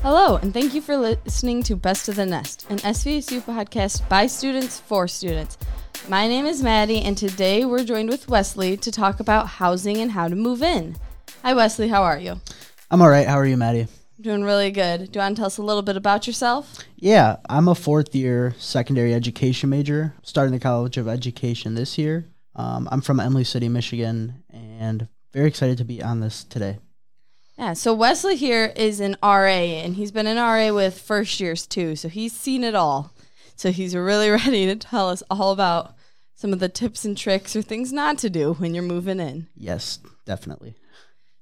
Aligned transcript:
Hello, 0.00 0.36
and 0.36 0.54
thank 0.54 0.74
you 0.74 0.80
for 0.80 0.96
listening 0.96 1.60
to 1.64 1.74
Best 1.74 2.08
of 2.08 2.14
the 2.14 2.24
Nest, 2.24 2.66
an 2.70 2.78
SVSU 2.78 3.40
podcast 3.42 4.08
by 4.08 4.28
students 4.28 4.78
for 4.78 5.08
students. 5.08 5.58
My 6.08 6.28
name 6.28 6.46
is 6.46 6.62
Maddie, 6.62 7.02
and 7.02 7.18
today 7.18 7.64
we're 7.64 7.82
joined 7.82 8.08
with 8.08 8.28
Wesley 8.28 8.76
to 8.76 8.92
talk 8.92 9.18
about 9.18 9.48
housing 9.48 9.96
and 9.96 10.12
how 10.12 10.28
to 10.28 10.36
move 10.36 10.62
in. 10.62 10.96
Hi, 11.42 11.52
Wesley. 11.52 11.88
How 11.88 12.04
are 12.04 12.18
you? 12.18 12.40
I'm 12.92 13.02
all 13.02 13.08
right. 13.08 13.26
How 13.26 13.34
are 13.38 13.44
you, 13.44 13.56
Maddie? 13.56 13.88
Doing 14.20 14.44
really 14.44 14.70
good. 14.70 15.10
Do 15.10 15.18
you 15.18 15.22
want 15.22 15.36
to 15.36 15.40
tell 15.40 15.46
us 15.46 15.58
a 15.58 15.62
little 15.62 15.82
bit 15.82 15.96
about 15.96 16.28
yourself? 16.28 16.78
Yeah, 16.96 17.36
I'm 17.48 17.66
a 17.66 17.74
fourth 17.74 18.14
year 18.14 18.54
secondary 18.56 19.12
education 19.12 19.68
major, 19.68 20.14
starting 20.22 20.52
the 20.52 20.60
College 20.60 20.96
of 20.96 21.08
Education 21.08 21.74
this 21.74 21.98
year. 21.98 22.28
Um, 22.54 22.88
I'm 22.92 23.00
from 23.00 23.18
Imlay 23.18 23.44
City, 23.44 23.68
Michigan, 23.68 24.44
and 24.48 25.08
very 25.32 25.48
excited 25.48 25.78
to 25.78 25.84
be 25.84 26.00
on 26.02 26.20
this 26.20 26.44
today. 26.44 26.78
Yeah, 27.58 27.72
so 27.72 27.92
Wesley 27.92 28.36
here 28.36 28.72
is 28.76 29.00
an 29.00 29.16
RA, 29.20 29.48
and 29.48 29.96
he's 29.96 30.12
been 30.12 30.28
an 30.28 30.36
RA 30.36 30.72
with 30.72 31.00
first 31.00 31.40
years 31.40 31.66
too, 31.66 31.96
so 31.96 32.08
he's 32.08 32.32
seen 32.32 32.62
it 32.62 32.76
all. 32.76 33.12
So 33.56 33.72
he's 33.72 33.96
really 33.96 34.30
ready 34.46 34.66
to 34.66 34.76
tell 34.76 35.10
us 35.10 35.24
all 35.28 35.50
about 35.50 35.96
some 36.36 36.52
of 36.52 36.60
the 36.60 36.68
tips 36.68 37.04
and 37.04 37.18
tricks 37.18 37.56
or 37.56 37.62
things 37.62 37.92
not 37.92 38.16
to 38.18 38.30
do 38.30 38.54
when 38.54 38.74
you're 38.74 38.84
moving 38.84 39.18
in. 39.18 39.48
Yes, 39.56 39.98
definitely. 40.24 40.76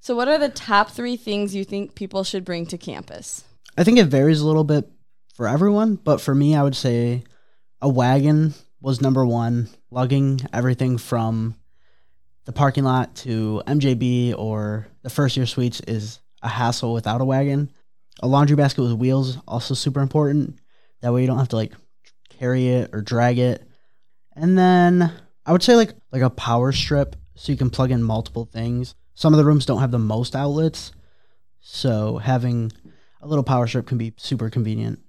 So, 0.01 0.16
what 0.16 0.29
are 0.29 0.39
the 0.39 0.48
top 0.48 0.91
three 0.91 1.19
things 1.19 1.55
you 1.55 1.66
think 1.66 1.95
people 1.95 2.25
should 2.25 2.47
bring 2.47 2.64
to 2.67 2.78
campus? 2.78 3.45
I 3.77 3.84
think 3.84 3.98
it 3.98 4.06
varies 4.06 4.41
a 4.41 4.47
little 4.47 4.64
bit 4.64 4.91
for 5.34 5.47
everyone, 5.47 5.97
but 5.97 6.23
for 6.23 6.34
me, 6.34 6.56
I 6.56 6.62
would 6.62 6.77
say 6.77 7.25
a 7.83 7.91
wagon 7.91 8.55
was 8.80 9.03
number 9.03 9.27
one, 9.27 9.69
lugging 9.91 10.41
everything 10.51 10.97
from 10.97 11.56
the 12.46 12.52
parking 12.52 12.84
lot 12.84 13.14
to 13.16 13.62
MJB 13.66 14.34
or 14.38 14.86
the 15.02 15.10
first 15.10 15.36
year 15.36 15.46
suites 15.46 15.80
is 15.80 16.20
a 16.42 16.48
hassle 16.48 16.94
without 16.94 17.20
a 17.20 17.25
wagon. 17.25 17.70
A 18.20 18.27
laundry 18.27 18.56
basket 18.56 18.83
with 18.83 18.92
wheels 18.92 19.36
also 19.47 19.75
super 19.75 20.00
important. 20.00 20.58
That 21.03 21.12
way 21.12 21.20
you 21.20 21.27
don't 21.27 21.38
have 21.38 21.48
to 21.48 21.56
like 21.56 21.72
carry 22.30 22.69
it 22.69 22.91
or 22.92 23.03
drag 23.03 23.38
it. 23.38 23.62
And 24.34 24.56
then 24.56 25.12
I 25.44 25.53
would 25.53 25.62
say 25.62 25.75
like 25.75 25.92
like 26.12 26.22
a 26.22 26.30
power 26.30 26.72
strip 26.72 27.16
so 27.34 27.53
you 27.53 27.58
can 27.58 27.69
plug 27.69 27.91
in 27.91 28.03
multiple 28.03 28.47
things. 28.47 28.94
Some 29.14 29.34
of 29.34 29.38
the 29.38 29.44
rooms 29.44 29.66
don't 29.66 29.81
have 29.81 29.91
the 29.91 29.98
most 29.98 30.36
outlets, 30.36 30.92
so 31.60 32.19
having 32.19 32.70
a 33.20 33.27
little 33.27 33.44
power 33.44 33.66
strip 33.66 33.86
can 33.86 33.98
be 33.98 34.14
super 34.16 34.50
convenient. 34.50 35.00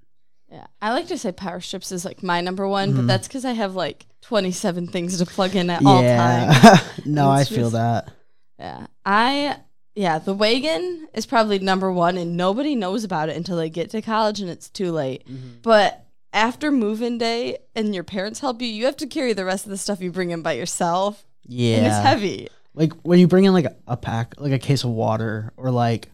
Yeah, 0.57 0.65
I 0.81 0.91
like 0.91 1.07
to 1.09 1.19
say 1.19 1.31
power 1.31 1.61
strips 1.61 1.91
is 1.91 2.03
like 2.03 2.23
my 2.23 2.41
number 2.41 2.67
one, 2.67 2.89
mm-hmm. 2.89 2.97
but 2.97 3.07
that's 3.07 3.27
because 3.27 3.45
I 3.45 3.51
have 3.51 3.75
like 3.75 4.07
27 4.21 4.87
things 4.87 5.19
to 5.19 5.25
plug 5.27 5.55
in 5.55 5.69
at 5.69 5.83
yeah. 5.83 5.87
all 5.87 6.01
times. 6.01 6.81
no, 7.05 7.29
I 7.29 7.43
feel 7.43 7.69
that. 7.69 8.11
Yeah, 8.57 8.87
I 9.05 9.57
yeah, 9.93 10.17
the 10.17 10.33
wagon 10.33 11.07
is 11.13 11.27
probably 11.27 11.59
number 11.59 11.91
one, 11.91 12.17
and 12.17 12.35
nobody 12.35 12.75
knows 12.75 13.03
about 13.03 13.29
it 13.29 13.37
until 13.37 13.55
they 13.55 13.69
get 13.69 13.91
to 13.91 14.01
college 14.01 14.41
and 14.41 14.49
it's 14.49 14.67
too 14.67 14.91
late. 14.91 15.27
Mm-hmm. 15.27 15.59
But 15.61 16.03
after 16.33 16.71
moving 16.71 17.19
day 17.19 17.59
and 17.75 17.93
your 17.93 18.03
parents 18.03 18.39
help 18.39 18.59
you, 18.59 18.67
you 18.67 18.85
have 18.85 18.97
to 18.97 19.05
carry 19.05 19.33
the 19.33 19.45
rest 19.45 19.65
of 19.65 19.69
the 19.69 19.77
stuff 19.77 20.01
you 20.01 20.11
bring 20.11 20.31
in 20.31 20.41
by 20.41 20.53
yourself. 20.53 21.23
Yeah, 21.45 21.77
and 21.77 21.85
it's 21.85 21.97
heavy 21.97 22.49
like 22.77 22.93
when 23.01 23.19
you 23.19 23.27
bring 23.27 23.43
in 23.43 23.53
like 23.53 23.65
a, 23.87 23.97
pack 23.97 24.35
like 24.37 24.51
a 24.53 24.59
case 24.59 24.83
of 24.83 24.91
water 24.91 25.51
or 25.57 25.71
like 25.71 26.09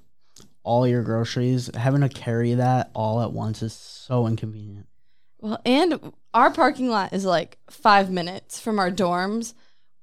all 0.64 0.88
your 0.88 1.03
groceries. 1.03 1.69
Having 1.75 2.02
to 2.02 2.09
carry 2.09 2.53
that 2.56 2.89
all 2.94 3.22
at 3.22 3.31
once 3.31 3.61
is 3.61 3.73
so 3.73 4.28
inconvenient. 4.28 4.88
Well 5.39 5.59
and 5.66 6.14
our 6.33 6.52
parking 6.52 6.89
lot 6.89 7.14
is 7.14 7.25
like 7.25 7.58
five 7.70 8.09
minutes 8.09 8.59
from 8.59 8.80
our 8.80 8.89
dorms 8.89 9.53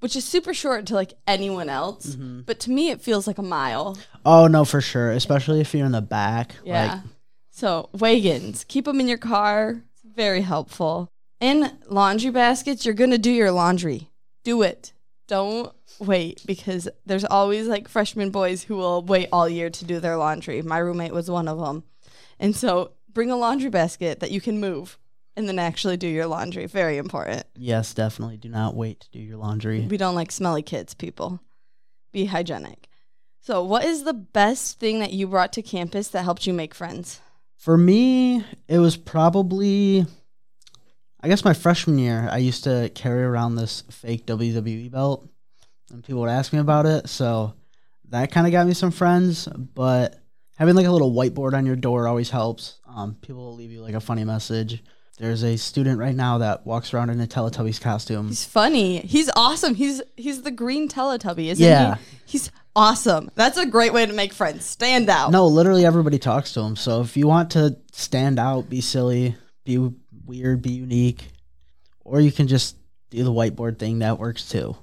which 0.01 0.17
is 0.17 0.25
super 0.25 0.55
short 0.55 0.87
to 0.87 0.95
like 0.95 1.15
anyone 1.27 1.69
else 1.69 2.15
mm-hmm. 2.15 2.41
but 2.43 2.61
to 2.61 2.71
me 2.71 2.91
it 2.91 3.01
feels 3.01 3.27
like 3.27 3.39
a 3.39 3.43
mile. 3.43 3.97
Oh 4.25 4.47
no 4.47 4.67
for 4.67 4.83
sure 4.83 5.11
especially 5.13 5.61
if 5.61 5.75
you're 5.75 5.87
in 5.87 5.93
the 5.93 6.03
back 6.03 6.57
yeah. 6.63 6.95
like, 6.95 7.01
so 7.51 7.89
wagons 7.95 8.65
keep 8.65 8.85
them 8.85 9.01
in 9.01 9.09
your 9.09 9.19
car 9.19 9.83
it's 9.93 10.03
very 10.15 10.43
helpful. 10.43 11.09
In 11.41 11.71
laundry 11.89 12.31
baskets 12.31 12.85
you're 12.85 12.95
gonna 12.95 13.17
do 13.17 13.31
your 13.31 13.51
laundry. 13.51 14.11
Do 14.45 14.61
it. 14.61 14.93
Don't 15.27 15.73
wait 15.99 16.43
because 16.47 16.89
there's 17.07 17.25
always 17.25 17.67
like 17.67 17.89
freshman 17.89 18.31
boys 18.31 18.63
who 18.63 18.77
will 18.77 19.03
wait 19.03 19.29
all 19.33 19.49
year 19.49 19.71
to 19.71 19.85
do 19.85 20.01
their 20.01 20.17
laundry. 20.17 20.63
My 20.63 20.79
roommate 20.79 21.13
was 21.13 21.31
one 21.31 21.49
of 21.49 21.59
them. 21.59 21.85
And 22.39 22.55
so 22.55 22.93
bring 23.13 23.31
a 23.31 23.37
laundry 23.37 23.71
basket 23.71 24.21
that 24.21 24.31
you 24.31 24.41
can 24.41 24.61
move 24.61 24.99
and 25.37 25.49
then 25.49 25.59
actually 25.59 25.97
do 25.97 26.09
your 26.09 26.27
laundry. 26.27 26.67
Very 26.67 26.97
important. 26.97 27.45
Yes, 27.57 27.95
definitely. 27.95 28.37
Do 28.37 28.49
not 28.49 28.75
wait 28.75 29.01
to 29.01 29.11
do 29.11 29.19
your 29.19 29.37
laundry. 29.37 29.87
We 29.89 29.97
don't 29.97 30.15
like 30.15 30.33
smelly 30.33 30.63
kids, 30.63 30.95
people. 30.95 31.41
Be 32.13 32.27
hygienic. 32.27 32.89
So, 33.43 33.65
what 33.65 33.85
is 33.85 34.05
the 34.05 34.13
best 34.13 34.79
thing 34.79 34.99
that 34.99 35.13
you 35.13 35.27
brought 35.27 35.53
to 35.55 35.63
campus 35.63 36.09
that 36.09 36.25
helped 36.25 36.47
you 36.47 36.53
make 36.53 36.75
friends? 36.75 37.21
For 37.57 37.79
me, 37.79 38.45
it 38.69 38.79
was 38.79 38.97
probably 38.97 40.07
I 41.23 41.29
guess 41.29 41.45
my 41.45 41.53
freshman 41.53 41.99
year, 41.99 42.29
I 42.31 42.39
used 42.39 42.65
to 42.65 42.91
carry 42.95 43.23
around 43.23 43.55
this 43.55 43.83
fake 43.91 44.27
WWE 44.27 44.91
belt, 44.91 45.29
and 45.91 46.05
people 46.05 46.21
would 46.23 46.31
ask 46.31 46.53
me 46.53 46.59
about 46.59 46.87
it. 46.87 47.09
So 47.09 47.55
that 48.09 48.31
kind 48.33 48.47
of 48.47 48.53
got 48.53 48.67
me 48.67 48.75
some 48.75 48.91
friends. 48.91 49.47
But 49.47 50.17
having 50.57 50.75
like 50.75 50.87
a 50.87 50.91
little 50.91 51.13
whiteboard 51.13 51.55
on 51.55 51.67
your 51.67 51.77
door 51.77 52.07
always 52.07 52.31
helps. 52.31 52.79
Um, 52.87 53.17
people 53.21 53.45
will 53.45 53.57
leave 53.57 53.71
you 53.71 53.81
like 53.81 53.95
a 53.95 54.01
funny 54.01 54.25
message. 54.25 54.83
There's 55.19 55.43
a 55.43 55.59
student 55.59 55.99
right 55.99 56.15
now 56.15 56.39
that 56.39 56.65
walks 56.65 56.95
around 56.95 57.11
in 57.11 57.21
a 57.21 57.27
Teletubbies 57.27 57.79
costume. 57.79 58.29
He's 58.29 58.47
funny. 58.47 59.01
He's 59.01 59.31
awesome. 59.37 59.75
He's 59.75 60.01
he's 60.17 60.43
the 60.43 60.51
green 60.51 60.89
Teletubby, 60.89 61.49
isn't 61.49 61.65
yeah. 61.65 61.97
he? 61.97 62.19
He's 62.25 62.51
awesome. 62.75 63.31
That's 63.35 63.59
a 63.59 63.67
great 63.67 63.93
way 63.93 64.07
to 64.07 64.15
make 64.15 64.33
friends. 64.33 64.65
Stand 64.65 65.11
out. 65.11 65.31
No, 65.31 65.47
literally 65.47 65.85
everybody 65.85 66.19
talks 66.19 66.55
to 66.55 66.61
him. 66.61 66.75
So 66.75 67.03
if 67.03 67.19
you 67.19 67.27
want 67.27 67.51
to 67.51 67.77
stand 67.93 68.39
out, 68.39 68.71
be 68.71 68.81
silly, 68.81 69.37
be 69.65 69.91
weird, 70.25 70.63
be 70.63 70.73
unique, 70.73 71.29
or 72.03 72.21
you 72.21 72.33
can 72.33 72.49
just 72.49 72.77
do 73.11 73.23
the 73.23 73.33
whiteboard 73.33 73.79
thing. 73.79 73.99
That 73.99 74.19
works 74.19 74.49
too. 74.49 74.75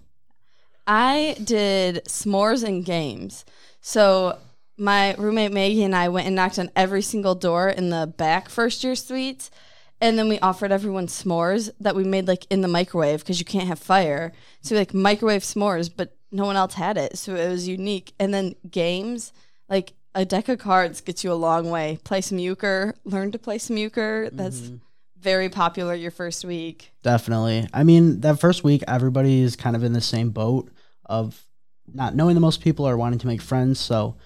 I 0.88 1.36
did 1.44 2.06
s'mores 2.06 2.64
and 2.64 2.84
games. 2.84 3.46
So 3.82 4.38
my 4.78 5.16
roommate 5.16 5.52
Maggie 5.52 5.84
and 5.84 5.96
I 5.96 6.08
went 6.08 6.28
and 6.28 6.36
knocked 6.36 6.58
on 6.58 6.72
every 6.76 7.02
single 7.02 7.36
door 7.36 7.70
in 7.70 7.90
the 7.90 8.12
back 8.18 8.48
first 8.48 8.84
year 8.84 8.96
suites. 8.96 9.52
And 10.00 10.18
then 10.18 10.30
we 10.30 10.40
offered 10.40 10.72
everyone 10.72 11.08
s'mores 11.08 11.72
that 11.80 11.96
we 11.96 12.04
made 12.04 12.28
like 12.28 12.46
in 12.50 12.62
the 12.62 12.68
microwave 12.68 13.20
because 13.20 13.40
you 13.40 13.46
can't 13.46 13.68
have 13.68 13.80
fire. 13.80 14.32
So 14.62 14.76
we 14.76 14.80
like 14.80 14.94
microwave 14.94 15.42
s'mores, 15.42 15.90
but 15.94 16.16
no 16.32 16.46
one 16.46 16.56
else 16.56 16.76
had 16.76 16.98
it. 16.98 17.18
So 17.18 17.36
it 17.36 17.50
was 17.50 17.68
unique. 17.68 18.14
And 18.20 18.34
then 18.34 18.56
games, 18.70 19.34
like 19.68 19.94
a 20.16 20.24
deck 20.24 20.50
of 20.50 20.60
cards 20.60 21.02
gets 21.02 21.24
you 21.24 21.32
a 21.32 21.34
long 21.34 21.70
way. 21.70 22.00
Play 22.04 22.22
some 22.22 22.38
euchre, 22.38 22.94
learn 23.04 23.32
to 23.32 23.40
play 23.40 23.58
some 23.58 23.78
euchre. 23.78 24.30
That's 24.32 24.62
mm-hmm 24.62 24.76
very 25.20 25.50
popular 25.50 25.94
your 25.94 26.12
first 26.12 26.46
week. 26.46 26.92
Definitely. 27.04 27.68
I 27.74 27.84
mean, 27.84 28.22
that 28.22 28.40
first 28.40 28.64
week, 28.64 28.84
everybody 28.88 29.42
is 29.42 29.56
kind 29.56 29.76
of 29.76 29.84
in 29.84 29.94
the 29.94 30.00
same 30.00 30.30
boat 30.30 30.70
of 31.08 31.46
not 31.94 32.16
knowing 32.16 32.36
the 32.36 32.42
most 32.42 32.62
people 32.62 32.88
or 32.88 32.98
wanting 32.98 33.20
to 33.20 33.28
make 33.28 33.42
friends. 33.42 33.80
So 33.80 34.18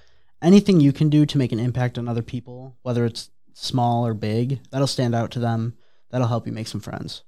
anything 0.41 0.79
you 0.79 0.91
can 0.91 1.09
do 1.09 1.25
to 1.25 1.37
make 1.37 1.51
an 1.51 1.59
impact 1.59 1.97
on 1.97 2.07
other 2.07 2.23
people, 2.23 2.77
whether 2.81 3.05
it's 3.05 3.29
small 3.53 4.05
or 4.05 4.13
big, 4.13 4.59
that'll 4.71 4.87
stand 4.87 5.15
out 5.15 5.31
to 5.31 5.39
them. 5.39 5.75
That'll 6.09 6.27
help 6.27 6.45
you 6.45 6.53
make 6.53 6.67
some 6.67 6.81
friends. 6.81 7.23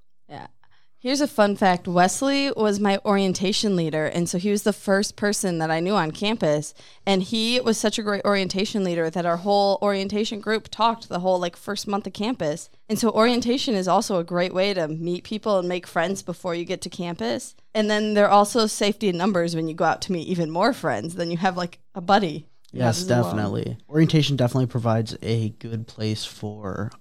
Here's 1.03 1.19
a 1.19 1.27
fun 1.27 1.57
fact 1.57 1.85
Wesley 1.85 2.49
was 2.55 2.79
my 2.79 2.97
orientation 3.03 3.75
leader. 3.75 4.05
And 4.05 4.29
so 4.29 4.37
he 4.37 4.51
was 4.51 4.63
the 4.63 4.71
first 4.71 5.17
person 5.17 5.57
that 5.57 5.69
I 5.69 5.81
knew 5.81 5.95
on 5.95 6.11
campus. 6.11 6.73
And 7.05 7.21
he 7.21 7.59
was 7.59 7.77
such 7.77 7.99
a 7.99 8.03
great 8.03 8.23
orientation 8.23 8.85
leader 8.85 9.09
that 9.09 9.25
our 9.25 9.35
whole 9.35 9.79
orientation 9.81 10.39
group 10.39 10.69
talked 10.69 11.09
the 11.09 11.19
whole 11.19 11.39
like 11.39 11.57
first 11.57 11.89
month 11.89 12.07
of 12.07 12.13
campus. 12.13 12.69
And 12.87 12.97
so 12.97 13.11
orientation 13.11 13.75
is 13.75 13.85
also 13.85 14.17
a 14.17 14.23
great 14.23 14.53
way 14.53 14.73
to 14.73 14.87
meet 14.87 15.25
people 15.25 15.59
and 15.59 15.67
make 15.67 15.87
friends 15.87 16.21
before 16.21 16.55
you 16.55 16.63
get 16.63 16.79
to 16.83 16.89
campus. 16.89 17.53
And 17.73 17.91
then 17.91 18.13
there 18.13 18.27
are 18.27 18.31
also 18.31 18.65
safety 18.65 19.09
in 19.09 19.17
numbers 19.17 19.57
when 19.57 19.67
you 19.67 19.73
go 19.73 19.83
out 19.83 20.01
to 20.03 20.13
meet 20.13 20.29
even 20.29 20.49
more 20.49 20.71
friends. 20.71 21.15
Then 21.15 21.29
you 21.29 21.35
have 21.35 21.57
like 21.57 21.79
a 21.93 21.99
buddy. 21.99 22.47
Yes, 22.71 23.03
definitely. 23.03 23.75
Orientation 23.89 24.37
definitely 24.37 24.67
provides 24.67 25.17
a 25.21 25.49
good 25.49 25.85
place 25.85 26.23
for 26.23 26.91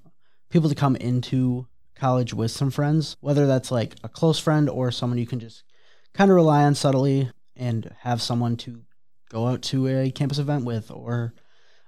people 0.51 0.69
to 0.69 0.75
come 0.75 0.97
into 0.97 1.69
college 2.03 2.35
with 2.35 2.51
some 2.51 2.73
friends, 2.73 3.17
whether 3.21 3.47
that's 3.47 3.71
like 3.71 3.95
a 4.03 4.09
close 4.09 4.37
friend 4.37 4.69
or 4.69 4.91
someone 4.91 5.21
you 5.21 5.27
can 5.27 5.39
just 5.39 5.63
kind 6.15 6.33
of 6.33 6.35
rely 6.35 6.65
on 6.65 6.75
subtly 6.75 7.31
and 7.55 7.95
have 8.01 8.21
someone 8.21 8.57
to 8.57 8.83
go 9.31 9.47
out 9.47 9.63
to 9.63 9.87
a 9.87 10.11
campus 10.11 10.39
event 10.39 10.65
with 10.65 10.91
or 10.91 11.33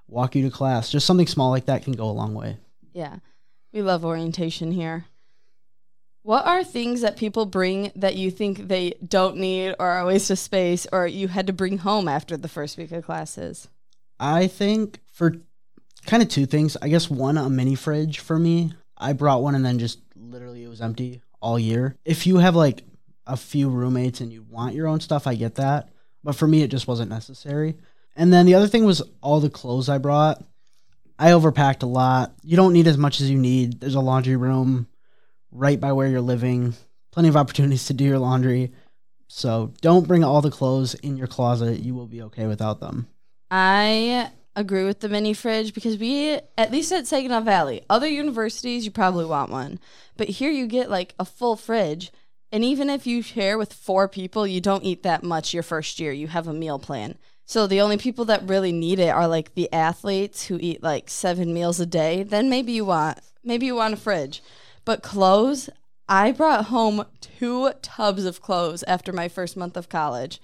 walk 0.06 0.36
you 0.36 0.44
to 0.44 0.56
class. 0.56 0.92
Just 0.92 1.04
something 1.04 1.26
small 1.26 1.50
like 1.50 1.66
that 1.66 1.82
can 1.82 1.94
go 1.94 2.04
a 2.04 2.12
long 2.12 2.32
way. 2.32 2.58
Yeah. 2.92 3.16
We 3.72 3.82
love 3.82 4.04
orientation 4.04 4.70
here. 4.70 5.06
What 6.22 6.46
are 6.46 6.62
things 6.62 7.00
that 7.00 7.16
people 7.16 7.44
bring 7.44 7.90
that 7.96 8.14
you 8.14 8.30
think 8.30 8.68
they 8.68 8.94
don't 9.04 9.38
need 9.38 9.74
or 9.80 9.86
are 9.86 10.02
a 10.02 10.06
waste 10.06 10.30
of 10.30 10.38
space 10.38 10.86
or 10.92 11.08
you 11.08 11.26
had 11.26 11.48
to 11.48 11.52
bring 11.52 11.78
home 11.78 12.06
after 12.06 12.36
the 12.36 12.48
first 12.48 12.78
week 12.78 12.92
of 12.92 13.04
classes? 13.04 13.66
I 14.20 14.46
think 14.46 15.00
for 15.12 15.38
kind 16.06 16.22
of 16.22 16.28
two 16.28 16.46
things. 16.46 16.76
I 16.80 16.88
guess 16.88 17.10
one, 17.10 17.36
a 17.36 17.50
mini 17.50 17.74
fridge 17.74 18.20
for 18.20 18.38
me. 18.38 18.74
I 18.96 19.12
brought 19.12 19.42
one 19.42 19.56
and 19.56 19.66
then 19.66 19.80
just 19.80 19.98
literally 20.16 20.64
it 20.64 20.68
was 20.68 20.80
empty 20.80 21.22
all 21.40 21.58
year. 21.58 21.96
If 22.04 22.26
you 22.26 22.38
have 22.38 22.54
like 22.54 22.84
a 23.26 23.36
few 23.36 23.68
roommates 23.68 24.20
and 24.20 24.32
you 24.32 24.42
want 24.42 24.74
your 24.74 24.86
own 24.86 25.00
stuff, 25.00 25.26
I 25.26 25.34
get 25.34 25.56
that. 25.56 25.90
But 26.22 26.36
for 26.36 26.46
me, 26.46 26.62
it 26.62 26.70
just 26.70 26.88
wasn't 26.88 27.10
necessary. 27.10 27.76
And 28.16 28.32
then 28.32 28.46
the 28.46 28.54
other 28.54 28.68
thing 28.68 28.84
was 28.84 29.02
all 29.20 29.40
the 29.40 29.50
clothes 29.50 29.88
I 29.88 29.98
brought. 29.98 30.42
I 31.18 31.30
overpacked 31.30 31.82
a 31.82 31.86
lot. 31.86 32.34
You 32.42 32.56
don't 32.56 32.72
need 32.72 32.86
as 32.86 32.98
much 32.98 33.20
as 33.20 33.30
you 33.30 33.38
need. 33.38 33.80
There's 33.80 33.94
a 33.94 34.00
laundry 34.00 34.36
room 34.36 34.88
right 35.50 35.78
by 35.78 35.92
where 35.92 36.08
you're 36.08 36.20
living. 36.20 36.74
Plenty 37.12 37.28
of 37.28 37.36
opportunities 37.36 37.86
to 37.86 37.94
do 37.94 38.04
your 38.04 38.18
laundry. 38.18 38.72
So 39.28 39.72
don't 39.80 40.08
bring 40.08 40.24
all 40.24 40.40
the 40.40 40.50
clothes 40.50 40.94
in 40.94 41.16
your 41.16 41.26
closet. 41.26 41.80
You 41.80 41.94
will 41.94 42.06
be 42.06 42.22
okay 42.22 42.46
without 42.46 42.80
them. 42.80 43.08
I 43.50 44.30
agree 44.56 44.84
with 44.84 45.00
the 45.00 45.08
mini 45.08 45.34
fridge 45.34 45.74
because 45.74 45.98
we, 45.98 46.38
at 46.56 46.70
least 46.70 46.92
at 46.92 47.06
Saginaw 47.06 47.40
Valley, 47.40 47.82
other 47.90 48.06
universities, 48.06 48.84
you 48.84 48.90
probably 48.90 49.24
want 49.24 49.50
one. 49.50 49.78
But 50.16 50.28
here 50.28 50.50
you 50.50 50.66
get 50.66 50.90
like 50.90 51.14
a 51.18 51.24
full 51.24 51.56
fridge. 51.56 52.12
And 52.52 52.64
even 52.64 52.88
if 52.88 53.06
you 53.06 53.20
share 53.22 53.58
with 53.58 53.72
four 53.72 54.06
people, 54.06 54.46
you 54.46 54.60
don't 54.60 54.84
eat 54.84 55.02
that 55.02 55.24
much 55.24 55.52
your 55.52 55.62
first 55.62 55.98
year. 55.98 56.12
You 56.12 56.28
have 56.28 56.46
a 56.46 56.52
meal 56.52 56.78
plan. 56.78 57.16
So 57.46 57.66
the 57.66 57.80
only 57.80 57.98
people 57.98 58.24
that 58.26 58.48
really 58.48 58.72
need 58.72 58.98
it 58.98 59.10
are 59.10 59.28
like 59.28 59.54
the 59.54 59.72
athletes 59.72 60.46
who 60.46 60.58
eat 60.60 60.82
like 60.82 61.10
seven 61.10 61.52
meals 61.52 61.80
a 61.80 61.86
day. 61.86 62.22
Then 62.22 62.48
maybe 62.48 62.72
you 62.72 62.84
want 62.84 63.18
maybe 63.42 63.66
you 63.66 63.74
want 63.74 63.94
a 63.94 63.98
fridge. 63.98 64.42
But 64.84 65.02
clothes, 65.02 65.68
I 66.08 66.32
brought 66.32 66.66
home 66.66 67.06
two 67.20 67.72
tubs 67.82 68.24
of 68.24 68.40
clothes 68.40 68.82
after 68.84 69.12
my 69.12 69.28
first 69.28 69.56
month 69.56 69.76
of 69.76 69.88
college 69.88 70.40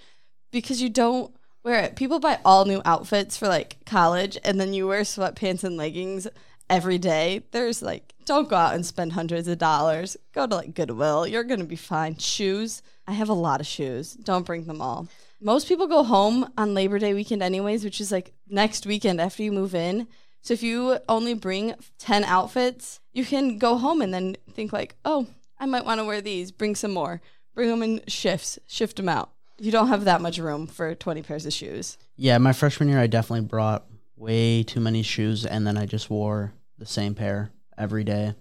because 0.50 0.82
you 0.82 0.88
don't 0.88 1.34
it. 1.64 1.96
People 1.96 2.20
buy 2.20 2.38
all 2.44 2.64
new 2.64 2.80
outfits 2.84 3.36
for 3.36 3.48
like 3.48 3.76
college 3.84 4.38
and 4.44 4.60
then 4.60 4.72
you 4.72 4.88
wear 4.88 5.02
sweatpants 5.02 5.64
and 5.64 5.76
leggings 5.76 6.26
every 6.68 6.98
day. 6.98 7.42
There's 7.50 7.82
like 7.82 8.14
don't 8.24 8.48
go 8.48 8.56
out 8.56 8.74
and 8.74 8.86
spend 8.86 9.12
hundreds 9.12 9.48
of 9.48 9.58
dollars. 9.58 10.16
Go 10.32 10.46
to 10.46 10.54
like 10.54 10.74
Goodwill. 10.74 11.26
You're 11.26 11.44
going 11.44 11.60
to 11.60 11.66
be 11.66 11.76
fine. 11.76 12.16
Shoes. 12.16 12.80
I 13.06 13.12
have 13.12 13.28
a 13.28 13.34
lot 13.34 13.60
of 13.60 13.66
shoes. 13.66 14.12
Don't 14.14 14.46
bring 14.46 14.64
them 14.64 14.80
all. 14.80 15.08
Most 15.40 15.68
people 15.68 15.86
go 15.86 16.04
home 16.04 16.52
on 16.56 16.74
Labor 16.74 16.98
Day 16.98 17.12
weekend 17.12 17.42
anyways, 17.42 17.82
which 17.82 18.00
is 18.00 18.12
like 18.12 18.32
next 18.48 18.86
weekend 18.86 19.20
after 19.20 19.42
you 19.42 19.52
move 19.52 19.74
in. 19.74 20.06
So 20.42 20.54
if 20.54 20.62
you 20.62 20.98
only 21.08 21.34
bring 21.34 21.74
10 21.98 22.24
outfits, 22.24 23.00
you 23.12 23.24
can 23.24 23.58
go 23.58 23.76
home 23.76 24.00
and 24.00 24.14
then 24.14 24.36
think 24.52 24.72
like, 24.72 24.96
"Oh, 25.04 25.26
I 25.58 25.66
might 25.66 25.84
want 25.84 25.98
to 26.00 26.04
wear 26.04 26.20
these. 26.20 26.52
Bring 26.52 26.74
some 26.74 26.92
more. 26.92 27.20
Bring 27.54 27.68
them 27.68 27.82
in 27.82 28.02
shifts. 28.06 28.58
Shift 28.66 28.96
them 28.96 29.08
out." 29.08 29.32
You 29.60 29.70
don't 29.70 29.88
have 29.88 30.06
that 30.06 30.22
much 30.22 30.38
room 30.38 30.66
for 30.66 30.94
20 30.94 31.22
pairs 31.22 31.44
of 31.44 31.52
shoes. 31.52 31.98
Yeah, 32.16 32.38
my 32.38 32.54
freshman 32.54 32.88
year, 32.88 32.98
I 32.98 33.06
definitely 33.06 33.46
brought 33.46 33.84
way 34.16 34.62
too 34.62 34.80
many 34.80 35.02
shoes, 35.02 35.44
and 35.44 35.66
then 35.66 35.76
I 35.76 35.84
just 35.84 36.08
wore 36.08 36.54
the 36.78 36.86
same 36.86 37.14
pair 37.14 37.50
every 37.76 38.02
day. 38.02 38.34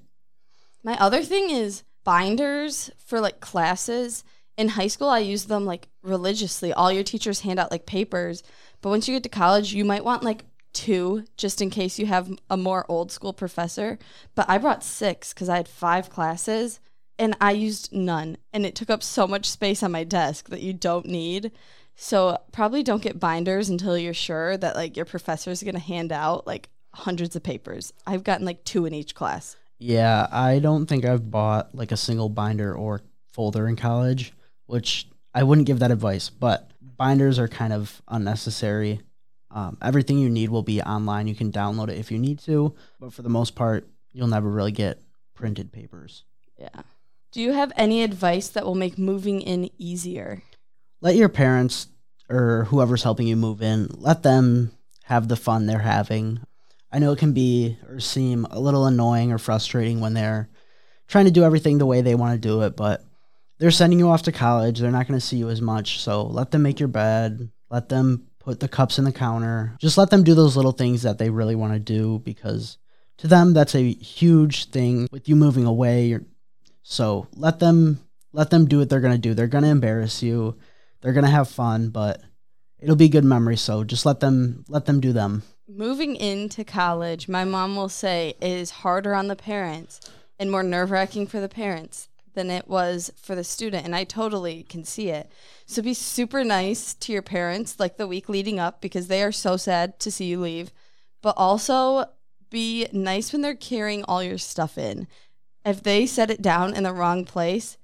My 0.82 0.98
other 0.98 1.22
thing 1.24 1.50
is 1.50 1.84
binders 2.06 2.90
for 3.06 3.20
like 3.20 3.42
classes. 3.42 4.24
In 4.58 4.70
high 4.70 4.88
school, 4.88 5.10
I 5.10 5.20
used 5.20 5.50
them 5.50 5.66
like 5.66 5.90
religiously. 6.04 6.72
All 6.72 6.90
your 6.90 7.04
teachers 7.04 7.42
hand 7.42 7.60
out 7.60 7.70
like 7.70 7.86
papers. 7.86 8.42
But 8.82 8.90
once 8.90 9.08
you 9.08 9.16
get 9.16 9.24
to 9.24 9.30
college, 9.30 9.74
you 9.74 9.84
might 9.84 10.06
want 10.06 10.24
like 10.24 10.46
two 10.72 11.26
just 11.36 11.62
in 11.62 11.70
case 11.70 12.00
you 12.00 12.06
have 12.06 12.32
a 12.50 12.56
more 12.56 12.86
old 12.88 13.12
school 13.12 13.34
professor. 13.34 14.00
But 14.36 14.50
I 14.50 14.58
brought 14.58 14.86
six 14.86 15.34
because 15.34 15.50
I 15.50 15.58
had 15.58 15.68
five 15.68 16.10
classes 16.10 16.80
and 17.20 17.36
I 17.40 17.52
used 17.52 17.94
none. 17.94 18.38
And 18.54 18.66
it 18.66 18.74
took 18.74 18.90
up 18.90 19.04
so 19.04 19.28
much 19.28 19.50
space 19.50 19.84
on 19.84 19.92
my 19.92 20.04
desk 20.04 20.50
that 20.50 20.62
you 20.62 20.74
don't 20.74 21.06
need. 21.06 21.52
So 21.96 22.38
probably 22.54 22.82
don't 22.82 23.04
get 23.04 23.20
binders 23.20 23.70
until 23.70 23.98
you're 23.98 24.14
sure 24.14 24.58
that 24.58 24.76
like 24.76 24.96
your 24.96 25.06
professor 25.06 25.52
is 25.52 25.62
going 25.62 25.76
to 25.76 25.82
hand 25.82 26.14
out 26.14 26.48
like 26.48 26.70
hundreds 26.94 27.36
of 27.36 27.44
papers. 27.44 27.94
I've 28.08 28.24
gotten 28.24 28.46
like 28.46 28.64
two 28.64 28.86
in 28.86 28.94
each 28.94 29.14
class. 29.14 29.58
Yeah, 29.78 30.28
I 30.32 30.60
don't 30.60 30.88
think 30.88 31.06
I've 31.06 31.30
bought 31.30 31.76
like 31.76 31.92
a 31.92 31.98
single 31.98 32.30
binder 32.30 32.74
or 32.74 33.02
folder 33.34 33.68
in 33.68 33.76
college, 33.76 34.34
which 34.66 35.08
I 35.34 35.44
wouldn't 35.44 35.68
give 35.68 35.80
that 35.80 35.92
advice, 35.92 36.30
but 36.30 36.72
binders 36.82 37.38
are 37.38 37.48
kind 37.48 37.74
of 37.74 38.02
unnecessary. 38.08 39.02
Um, 39.52 39.78
everything 39.82 40.20
you 40.20 40.30
need 40.30 40.50
will 40.50 40.64
be 40.64 40.82
online. 40.82 41.28
You 41.28 41.36
can 41.36 41.52
download 41.52 41.90
it 41.90 41.98
if 41.98 42.12
you 42.12 42.18
need 42.18 42.40
to, 42.40 42.76
but 43.00 43.14
for 43.14 43.24
the 43.24 43.30
most 43.30 43.56
part, 43.56 43.88
you'll 44.12 44.28
never 44.28 44.50
really 44.50 44.72
get 44.72 45.02
printed 45.34 45.72
papers. 45.72 46.24
Yeah. 46.58 46.82
Do 47.32 47.42
you 47.42 47.54
have 47.54 47.72
any 47.76 48.02
advice 48.02 48.50
that 48.50 48.66
will 48.66 48.76
make 48.76 48.98
moving 48.98 49.42
in 49.42 49.70
easier? 49.78 50.42
Let 51.00 51.16
your 51.16 51.30
parents 51.30 51.88
or 52.30 52.66
whoever's 52.66 53.04
helping 53.04 53.28
you 53.28 53.36
move 53.36 53.62
in, 53.62 53.88
let 53.92 54.24
them 54.24 54.72
have 55.04 55.28
the 55.28 55.36
fun 55.36 55.66
they're 55.66 55.80
having. 55.80 56.40
I 56.92 57.00
know 57.00 57.12
it 57.12 57.20
can 57.20 57.34
be 57.34 57.78
or 57.88 58.00
seem 58.00 58.46
a 58.46 58.60
little 58.60 58.86
annoying 58.86 59.32
or 59.32 59.38
frustrating 59.38 60.00
when 60.00 60.14
they're 60.14 60.50
trying 61.08 61.26
to 61.26 61.32
do 61.32 61.44
everything 61.44 61.78
the 61.78 61.86
way 61.86 62.02
they 62.02 62.16
want 62.16 62.34
to 62.34 62.48
do 62.48 62.62
it, 62.64 62.76
but 62.76 63.04
they're 63.60 63.72
sending 63.72 64.00
you 64.00 64.10
off 64.10 64.24
to 64.24 64.32
college. 64.32 64.80
They're 64.80 64.92
not 64.92 65.08
going 65.08 65.20
to 65.20 65.26
see 65.26 65.38
you 65.38 65.50
as 65.50 65.62
much. 65.62 66.00
So 66.00 66.24
let 66.24 66.52
them 66.52 66.64
make 66.64 66.80
your 66.80 66.88
bed. 66.88 67.52
Let 67.70 67.90
them 67.90 68.28
put 68.40 68.60
the 68.60 68.68
cups 68.68 68.98
in 68.98 69.06
the 69.06 69.12
counter. 69.12 69.76
Just 69.80 69.98
let 69.98 70.10
them 70.10 70.24
do 70.24 70.34
those 70.34 70.56
little 70.56 70.72
things 70.72 71.04
that 71.04 71.18
they 71.18 71.30
really 71.30 71.56
want 71.56 71.74
to 71.74 71.80
do 71.80 72.20
because 72.20 72.78
to 73.18 73.28
them 73.28 73.54
that's 73.54 73.76
a 73.76 73.94
huge 73.94 74.70
thing 74.70 75.08
with 75.12 75.28
you 75.30 75.36
moving 75.36 75.66
away. 75.66 76.18
So 76.90 77.28
let 77.36 77.60
them 77.60 78.00
let 78.34 78.50
them 78.50 78.66
do 78.66 78.80
what 78.80 78.90
they're 78.90 79.02
to 79.14 79.18
do. 79.18 79.34
They're 79.34 79.48
to 79.64 79.70
embarrass 79.70 80.22
you. 80.22 80.58
They're 81.02 81.14
to 81.26 81.32
have 81.32 81.48
fun, 81.48 81.90
but 81.90 82.22
it'll 82.80 82.96
be 82.96 83.10
good 83.10 83.24
memories. 83.24 83.62
So 83.62 83.84
just 83.84 84.06
let 84.06 84.20
them 84.20 84.66
let 84.68 84.86
them 84.86 85.00
do 85.00 85.14
them 85.14 85.44
moving 85.70 86.16
into 86.16 86.64
college, 86.64 87.28
my 87.28 87.46
mom 87.46 87.76
will 87.76 87.90
say 87.90 88.34
is 88.42 88.72
harder 88.72 89.14
on 89.14 89.28
the 89.28 89.36
parents 89.36 90.02
and 90.40 90.50
more 90.50 90.64
nerve 90.64 90.92
wracking 90.92 91.28
for 91.28 91.40
the 91.40 91.50
parents 91.50 92.10
than 92.34 92.50
it 92.50 92.68
was 92.68 93.12
for 93.22 93.36
the 93.36 93.44
student. 93.44 93.86
And 93.86 93.96
I 93.96 94.04
totally 94.04 94.64
can 94.64 94.84
see 94.84 95.10
it. 95.10 95.32
So 95.66 95.82
be 95.82 95.94
super 95.94 96.44
nice 96.44 96.94
to 96.96 97.14
your 97.14 97.22
parents 97.22 97.80
like 97.80 97.98
the 97.98 98.08
week 98.08 98.30
leading 98.30 98.60
up 98.60 98.82
because 98.82 99.08
they 99.08 99.24
are 99.24 99.32
so 99.32 99.58
sad 99.58 100.00
to 100.00 100.12
see 100.12 100.26
you 100.26 100.40
leave. 100.40 100.72
But 101.22 101.36
also 101.38 102.06
be 102.50 102.88
nice 102.92 103.32
when 103.32 103.42
they're 103.42 103.56
carrying 103.56 104.04
all 104.04 104.24
your 104.24 104.38
stuff 104.38 104.78
in. 104.78 105.08
If 105.66 105.84
they 105.84 106.06
set 106.06 106.32
it 106.32 106.42
down 106.42 106.74
in 106.74 106.84
the 106.84 106.94
wrong 106.94 107.26
place, 107.26 107.78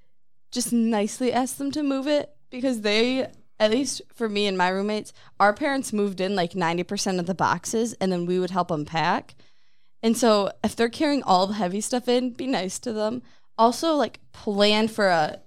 just 0.51 0.71
nicely 0.71 1.31
ask 1.33 1.57
them 1.57 1.71
to 1.71 1.83
move 1.83 2.07
it 2.07 2.31
because 2.49 2.81
they 2.81 3.27
at 3.59 3.71
least 3.71 4.01
for 4.13 4.27
me 4.27 4.47
and 4.47 4.57
my 4.57 4.69
roommates, 4.69 5.13
our 5.39 5.53
parents 5.53 5.93
moved 5.93 6.19
in 6.19 6.35
like 6.35 6.51
90% 6.51 7.19
of 7.19 7.25
the 7.25 7.35
boxes 7.35 7.93
and 7.93 8.11
then 8.11 8.25
we 8.25 8.39
would 8.39 8.51
help 8.51 8.67
them 8.67 8.85
pack. 8.85 9.35
And 10.03 10.17
so 10.17 10.51
if 10.63 10.75
they're 10.75 10.89
carrying 10.89 11.23
all 11.23 11.47
the 11.47 11.53
heavy 11.53 11.81
stuff 11.81 12.07
in, 12.07 12.31
be 12.31 12.47
nice 12.47 12.79
to 12.79 12.93
them. 12.93 13.21
Also, 13.57 13.95
like 13.95 14.19
plan 14.33 14.87
for 14.87 15.07
a 15.07 15.39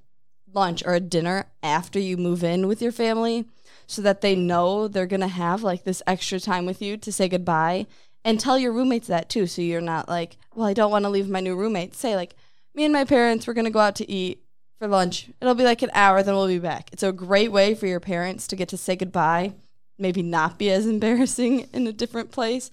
lunch 0.52 0.82
or 0.86 0.94
a 0.94 1.00
dinner 1.00 1.46
after 1.62 1.98
you 1.98 2.16
move 2.16 2.42
in 2.42 2.66
with 2.66 2.80
your 2.80 2.92
family 2.92 3.44
so 3.86 4.00
that 4.02 4.22
they 4.22 4.34
know 4.34 4.88
they're 4.88 5.06
going 5.06 5.20
to 5.20 5.28
have 5.28 5.62
like 5.62 5.84
this 5.84 6.02
extra 6.06 6.40
time 6.40 6.64
with 6.64 6.80
you 6.80 6.96
to 6.96 7.12
say 7.12 7.28
goodbye. 7.28 7.86
And 8.24 8.38
tell 8.38 8.58
your 8.58 8.72
roommates 8.72 9.06
that 9.06 9.28
too. 9.28 9.46
So 9.46 9.62
you're 9.62 9.80
not 9.80 10.08
like, 10.08 10.36
well, 10.54 10.66
I 10.66 10.74
don't 10.74 10.90
want 10.90 11.04
to 11.04 11.08
leave 11.08 11.28
my 11.28 11.40
new 11.40 11.56
roommate. 11.56 11.94
Say, 11.94 12.14
like, 12.14 12.34
me 12.74 12.84
and 12.84 12.92
my 12.92 13.04
parents, 13.04 13.46
we're 13.46 13.54
going 13.54 13.64
to 13.64 13.70
go 13.70 13.78
out 13.78 13.96
to 13.96 14.10
eat 14.10 14.42
for 14.78 14.88
lunch. 14.88 15.30
It'll 15.40 15.54
be 15.54 15.64
like 15.64 15.82
an 15.82 15.90
hour, 15.94 16.22
then 16.22 16.34
we'll 16.34 16.46
be 16.46 16.58
back. 16.58 16.90
It's 16.92 17.02
a 17.02 17.12
great 17.12 17.52
way 17.52 17.74
for 17.74 17.86
your 17.86 18.00
parents 18.00 18.46
to 18.48 18.56
get 18.56 18.68
to 18.68 18.76
say 18.76 18.96
goodbye, 18.96 19.54
maybe 19.98 20.22
not 20.22 20.58
be 20.58 20.70
as 20.70 20.86
embarrassing 20.94 21.68
in 21.72 21.86
a 21.86 21.92
different 21.92 22.30
place, 22.30 22.70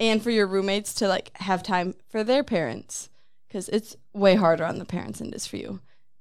and 0.00 0.22
for 0.22 0.30
your 0.30 0.46
roommates 0.46 0.94
to 0.94 1.08
like 1.08 1.30
have 1.38 1.62
time 1.62 1.94
for 2.08 2.24
their 2.24 2.42
parents 2.42 3.08
because 3.46 3.68
it's 3.68 3.96
way 4.12 4.34
harder 4.34 4.64
on 4.64 4.78
the 4.78 4.84
parents 4.84 5.20
than 5.20 5.28
it 5.28 5.34
is 5.34 5.46
for 5.46 5.56
you. 5.56 5.80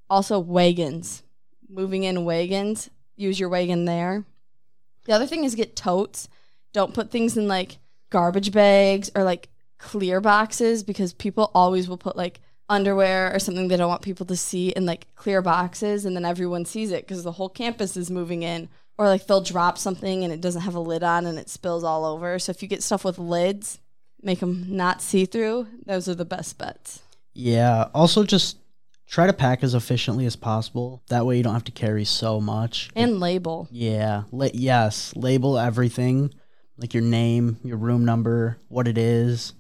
Also, 0.10 0.38
wagons, 0.38 1.24
moving 1.68 2.04
in 2.04 2.26
wagons, 2.26 2.92
use 3.16 3.40
your 3.40 3.50
wagon 3.50 3.86
there. 3.86 4.26
The 5.06 5.14
other 5.14 5.26
thing 5.26 5.44
is 5.44 5.56
get 5.56 5.76
totes. 5.76 6.30
Don't 6.72 6.94
put 6.94 7.10
things 7.10 7.36
in 7.36 7.48
like 7.48 7.80
garbage 8.14 8.52
bags 8.52 9.10
or 9.16 9.24
like 9.24 9.50
clear 9.80 10.22
boxes 10.22 10.84
because 10.84 11.14
people 11.14 11.50
always 11.56 11.90
will 11.90 11.98
put 11.98 12.16
like 12.16 12.40
underwear 12.70 13.34
or 13.34 13.40
something 13.40 13.68
they 13.68 13.76
don't 13.76 13.90
want 13.90 14.04
people 14.04 14.26
to 14.28 14.38
see 14.38 14.70
in 14.70 14.86
like 14.86 15.08
clear 15.16 15.42
boxes 15.42 16.06
and 16.06 16.16
then 16.16 16.24
everyone 16.24 16.64
sees 16.64 16.92
it 16.92 17.06
because 17.06 17.24
the 17.24 17.32
whole 17.32 17.50
campus 17.50 17.98
is 17.98 18.12
moving 18.12 18.44
in. 18.44 18.70
Or 19.00 19.08
like 19.08 19.26
they'll 19.26 19.42
drop 19.42 19.80
something 19.80 20.24
and 20.24 20.32
it 20.32 20.40
doesn't 20.40 20.62
have 20.62 20.76
a 20.76 20.80
lid 20.80 21.02
on 21.02 21.26
and 21.26 21.40
it 21.40 21.50
spills 21.50 21.84
all 21.84 22.06
over. 22.06 22.38
So 22.38 22.52
if 22.52 22.62
you 22.62 22.68
get 22.68 22.84
stuff 22.84 23.04
with 23.04 23.18
lids 23.18 23.80
make 24.22 24.40
them 24.40 24.66
not 24.70 25.02
see 25.02 25.26
through 25.26 25.68
those 25.86 26.08
are 26.08 26.16
the 26.16 26.24
best 26.24 26.60
bets. 26.60 27.02
Yeah. 27.34 27.90
Also 27.96 28.24
just 28.24 28.58
try 29.08 29.26
to 29.26 29.34
pack 29.34 29.64
as 29.64 29.74
efficiently 29.74 30.28
as 30.28 30.36
possible. 30.36 31.02
That 31.10 31.26
way 31.26 31.38
you 31.38 31.44
don't 31.44 31.54
have 31.54 31.64
to 31.64 31.72
carry 31.72 32.06
so 32.06 32.40
much. 32.40 32.92
And 32.96 33.20
label. 33.20 33.68
Yeah. 33.72 34.24
La- 34.32 34.50
yes. 34.54 35.14
Label 35.16 35.58
everything 35.58 36.32
like 36.78 36.94
your 36.94 37.04
name 37.04 37.58
your 37.64 37.78
room 37.78 38.06
number 38.06 38.58
what 38.68 38.88
it 38.88 38.98
is. 38.98 39.54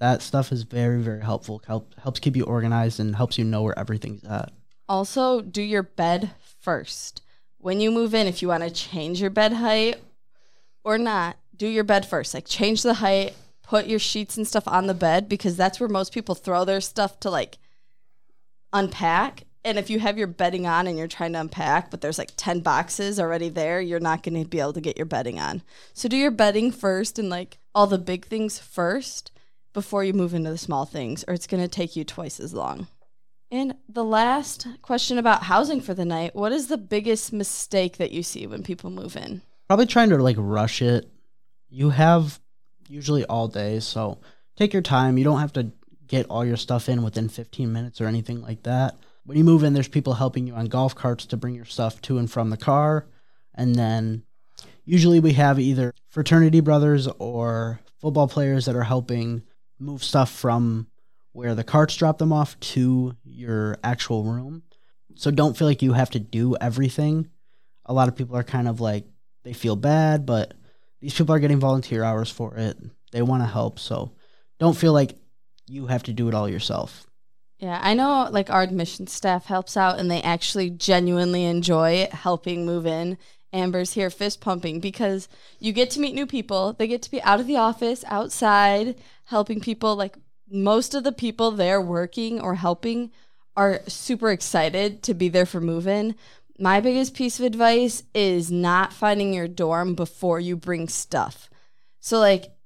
That 0.00 0.22
stuff 0.22 0.52
is 0.52 0.64
very 0.64 1.00
very 1.02 1.22
helpful 1.22 1.62
Help, 1.66 1.94
helps 2.00 2.20
keep 2.20 2.36
you 2.36 2.44
organized 2.44 3.00
and 3.00 3.14
helps 3.16 3.38
you 3.38 3.44
know 3.44 3.62
where 3.62 3.78
everything's 3.78 4.24
at. 4.24 4.52
Also 4.88 5.40
do 5.40 5.62
your 5.62 5.82
bed 5.82 6.32
first. 6.60 7.22
When 7.58 7.80
you 7.80 7.90
move 7.90 8.14
in 8.14 8.26
if 8.26 8.42
you 8.42 8.48
want 8.48 8.64
to 8.64 8.70
change 8.70 9.20
your 9.20 9.30
bed 9.30 9.52
height 9.54 9.96
or 10.84 10.98
not 10.98 11.36
do 11.56 11.66
your 11.66 11.84
bed 11.84 12.04
first. 12.06 12.34
Like 12.34 12.46
change 12.46 12.82
the 12.82 12.94
height 12.94 13.34
put 13.72 13.86
your 13.86 13.98
sheets 13.98 14.36
and 14.36 14.46
stuff 14.46 14.68
on 14.68 14.86
the 14.86 14.92
bed 14.92 15.30
because 15.30 15.56
that's 15.56 15.80
where 15.80 15.88
most 15.88 16.12
people 16.12 16.34
throw 16.34 16.62
their 16.62 16.80
stuff 16.80 17.18
to 17.20 17.30
like 17.30 17.56
unpack 18.70 19.44
and 19.64 19.78
if 19.78 19.88
you 19.90 20.00
have 20.00 20.18
your 20.18 20.26
bedding 20.26 20.66
on 20.66 20.86
and 20.86 20.98
you're 20.98 21.08
trying 21.08 21.32
to 21.32 21.40
unpack 21.40 21.90
but 21.90 22.00
there's 22.00 22.18
like 22.18 22.30
10 22.36 22.60
boxes 22.60 23.20
already 23.20 23.48
there 23.48 23.80
you're 23.80 24.00
not 24.00 24.22
going 24.22 24.42
to 24.42 24.48
be 24.48 24.60
able 24.60 24.72
to 24.72 24.80
get 24.80 24.96
your 24.96 25.06
bedding 25.06 25.38
on 25.38 25.62
so 25.92 26.08
do 26.08 26.16
your 26.16 26.30
bedding 26.30 26.70
first 26.72 27.18
and 27.18 27.28
like 27.28 27.58
all 27.74 27.86
the 27.86 27.98
big 27.98 28.26
things 28.26 28.58
first 28.58 29.32
before 29.72 30.04
you 30.04 30.12
move 30.12 30.34
into 30.34 30.50
the 30.50 30.58
small 30.58 30.84
things, 30.84 31.24
or 31.26 31.34
it's 31.34 31.46
going 31.46 31.62
to 31.62 31.68
take 31.68 31.96
you 31.96 32.04
twice 32.04 32.40
as 32.40 32.52
long. 32.52 32.88
And 33.50 33.74
the 33.88 34.04
last 34.04 34.66
question 34.80 35.18
about 35.18 35.42
housing 35.42 35.80
for 35.80 35.92
the 35.92 36.06
night 36.06 36.34
what 36.34 36.52
is 36.52 36.68
the 36.68 36.78
biggest 36.78 37.32
mistake 37.32 37.98
that 37.98 38.12
you 38.12 38.22
see 38.22 38.46
when 38.46 38.62
people 38.62 38.90
move 38.90 39.16
in? 39.16 39.42
Probably 39.68 39.86
trying 39.86 40.10
to 40.10 40.16
like 40.16 40.36
rush 40.38 40.80
it. 40.80 41.10
You 41.68 41.90
have 41.90 42.40
usually 42.88 43.24
all 43.26 43.48
day, 43.48 43.80
so 43.80 44.18
take 44.56 44.72
your 44.72 44.82
time. 44.82 45.18
You 45.18 45.24
don't 45.24 45.40
have 45.40 45.52
to 45.54 45.70
get 46.06 46.26
all 46.26 46.44
your 46.44 46.56
stuff 46.56 46.88
in 46.88 47.02
within 47.02 47.28
15 47.28 47.72
minutes 47.72 48.00
or 48.00 48.06
anything 48.06 48.42
like 48.42 48.62
that. 48.64 48.96
When 49.24 49.38
you 49.38 49.44
move 49.44 49.62
in, 49.62 49.72
there's 49.72 49.88
people 49.88 50.14
helping 50.14 50.46
you 50.46 50.54
on 50.54 50.66
golf 50.66 50.94
carts 50.94 51.26
to 51.26 51.36
bring 51.36 51.54
your 51.54 51.64
stuff 51.64 52.00
to 52.02 52.18
and 52.18 52.30
from 52.30 52.50
the 52.50 52.56
car. 52.56 53.06
And 53.54 53.74
then 53.74 54.24
usually 54.84 55.20
we 55.20 55.34
have 55.34 55.60
either 55.60 55.92
fraternity 56.08 56.60
brothers 56.60 57.06
or 57.18 57.80
football 58.00 58.26
players 58.26 58.66
that 58.66 58.74
are 58.74 58.82
helping 58.82 59.42
move 59.78 60.02
stuff 60.02 60.30
from 60.30 60.88
where 61.32 61.54
the 61.54 61.64
carts 61.64 61.96
drop 61.96 62.18
them 62.18 62.32
off 62.32 62.58
to 62.60 63.16
your 63.24 63.78
actual 63.84 64.24
room. 64.24 64.62
So 65.14 65.30
don't 65.30 65.56
feel 65.56 65.68
like 65.68 65.82
you 65.82 65.92
have 65.92 66.10
to 66.10 66.20
do 66.20 66.56
everything. 66.60 67.28
A 67.86 67.92
lot 67.92 68.08
of 68.08 68.16
people 68.16 68.36
are 68.36 68.42
kind 68.44 68.68
of 68.68 68.80
like 68.80 69.06
they 69.44 69.52
feel 69.52 69.76
bad, 69.76 70.26
but 70.26 70.54
these 71.00 71.14
people 71.14 71.34
are 71.34 71.40
getting 71.40 71.60
volunteer 71.60 72.04
hours 72.04 72.30
for 72.30 72.56
it. 72.56 72.76
They 73.12 73.22
want 73.22 73.42
to 73.42 73.46
help, 73.48 73.78
so 73.78 74.12
don't 74.58 74.76
feel 74.76 74.92
like 74.92 75.16
you 75.66 75.86
have 75.86 76.04
to 76.04 76.12
do 76.12 76.28
it 76.28 76.34
all 76.34 76.48
yourself. 76.48 77.06
Yeah, 77.62 77.78
I 77.80 77.94
know 77.94 78.28
like 78.28 78.50
our 78.50 78.62
admissions 78.62 79.12
staff 79.12 79.46
helps 79.46 79.76
out 79.76 80.00
and 80.00 80.10
they 80.10 80.20
actually 80.20 80.68
genuinely 80.68 81.44
enjoy 81.44 82.08
helping 82.10 82.66
move 82.66 82.86
in. 82.86 83.18
Amber's 83.52 83.92
here 83.92 84.10
fist 84.10 84.40
pumping 84.40 84.80
because 84.80 85.28
you 85.60 85.72
get 85.72 85.88
to 85.92 86.00
meet 86.00 86.16
new 86.16 86.26
people. 86.26 86.72
They 86.72 86.88
get 86.88 87.02
to 87.02 87.10
be 87.10 87.22
out 87.22 87.38
of 87.38 87.46
the 87.46 87.58
office, 87.58 88.04
outside, 88.08 88.96
helping 89.26 89.60
people. 89.60 89.94
Like 89.94 90.16
most 90.50 90.92
of 90.92 91.04
the 91.04 91.12
people 91.12 91.52
there 91.52 91.80
working 91.80 92.40
or 92.40 92.56
helping 92.56 93.12
are 93.56 93.82
super 93.86 94.32
excited 94.32 95.04
to 95.04 95.14
be 95.14 95.28
there 95.28 95.46
for 95.46 95.60
move 95.60 95.86
in. 95.86 96.16
My 96.58 96.80
biggest 96.80 97.14
piece 97.14 97.38
of 97.38 97.46
advice 97.46 98.02
is 98.12 98.50
not 98.50 98.92
finding 98.92 99.32
your 99.32 99.46
dorm 99.46 99.94
before 99.94 100.40
you 100.40 100.56
bring 100.56 100.88
stuff. 100.88 101.48
So, 102.00 102.18
like, 102.18 102.56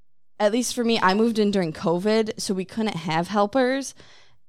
at 0.40 0.52
least 0.52 0.74
for 0.74 0.84
me, 0.84 0.98
I 1.02 1.12
moved 1.12 1.38
in 1.38 1.50
during 1.50 1.72
COVID, 1.72 2.40
so 2.40 2.54
we 2.54 2.64
couldn't 2.64 2.96
have 2.96 3.28
helpers. 3.28 3.94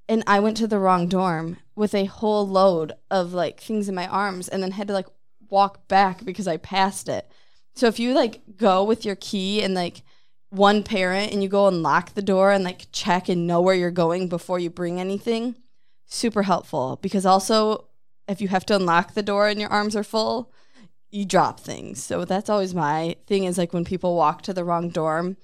And 0.09 0.23
I 0.25 0.39
went 0.39 0.57
to 0.57 0.67
the 0.67 0.79
wrong 0.79 1.07
dorm 1.07 1.57
with 1.75 1.93
a 1.93 2.05
whole 2.05 2.47
load 2.47 2.93
of 3.11 3.33
like 3.33 3.59
things 3.59 3.89
in 3.89 3.95
my 3.95 4.07
arms 4.07 4.47
and 4.47 4.63
then 4.63 4.71
had 4.71 4.87
to 4.87 4.93
like 4.93 5.07
walk 5.49 5.87
back 5.87 6.23
because 6.23 6.47
I 6.47 6.57
passed 6.57 7.09
it. 7.09 7.29
So 7.75 7.87
if 7.87 7.99
you 7.99 8.13
like 8.13 8.41
go 8.55 8.83
with 8.83 9.05
your 9.05 9.15
key 9.15 9.61
and 9.61 9.73
like 9.73 10.01
one 10.49 10.83
parent 10.83 11.31
and 11.33 11.43
you 11.43 11.49
go 11.49 11.67
and 11.67 11.83
lock 11.83 12.13
the 12.13 12.21
door 12.21 12.51
and 12.51 12.63
like 12.63 12.87
check 12.91 13.29
and 13.29 13.45
know 13.45 13.61
where 13.61 13.75
you're 13.75 13.91
going 13.91 14.29
before 14.29 14.59
you 14.59 14.69
bring 14.69 14.99
anything, 14.99 15.55
super 16.05 16.43
helpful 16.43 16.99
because 17.01 17.25
also 17.25 17.85
if 18.27 18.41
you 18.41 18.47
have 18.47 18.65
to 18.65 18.75
unlock 18.75 19.13
the 19.13 19.23
door 19.23 19.47
and 19.47 19.59
your 19.59 19.69
arms 19.69 19.95
are 19.95 20.03
full, 20.03 20.51
you 21.11 21.25
drop 21.25 21.59
things. 21.59 22.03
So 22.03 22.25
that's 22.25 22.49
always 22.49 22.73
my 22.73 23.15
thing 23.25 23.43
is 23.43 23.57
like 23.57 23.73
when 23.73 23.85
people 23.85 24.15
walk 24.15 24.41
to 24.43 24.53
the 24.53 24.63
wrong 24.63 24.89
dorm, 24.89 25.37